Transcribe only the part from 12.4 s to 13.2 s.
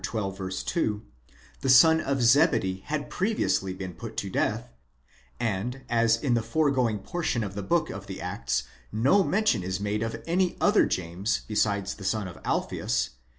Alpheus (i.